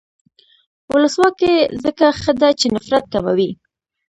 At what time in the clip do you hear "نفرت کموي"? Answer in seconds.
2.75-3.51